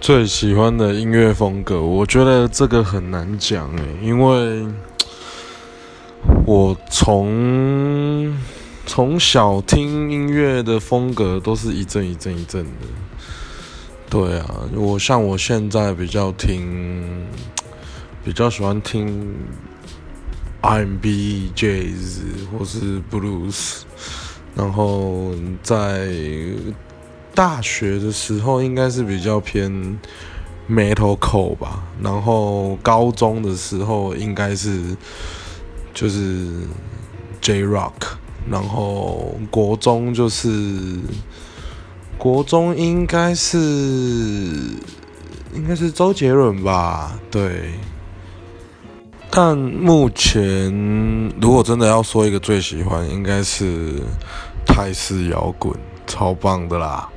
[0.00, 4.66] 最喜欢的音乐风格，我觉得这个很难讲诶，因为
[6.46, 8.34] 我从
[8.86, 12.70] 从小听音乐的风格都是一阵一阵一阵的。
[14.08, 17.26] 对啊，我像我现在比较听，
[18.24, 19.34] 比较喜欢听
[20.62, 23.82] R&B、Jazz 或是 Blues，
[24.56, 26.08] 然后在。
[27.40, 29.98] 大学的时候应该是比较偏
[30.68, 34.94] metalcore 吧，然后高中的时候应该是
[35.94, 36.50] 就是
[37.40, 37.92] J rock，
[38.46, 40.98] 然后国中就是
[42.18, 43.56] 国中应该是
[45.54, 47.70] 应该是周杰伦吧，对。
[49.30, 50.70] 但目前
[51.40, 53.94] 如果真的要说一个最喜欢，应该是
[54.66, 55.74] 泰式摇滚，
[56.06, 57.08] 超棒的啦。